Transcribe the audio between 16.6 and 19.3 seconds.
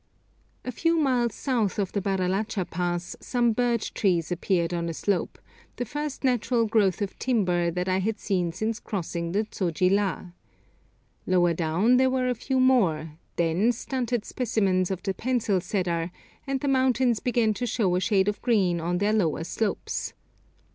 the mountains began to show a shade of green on their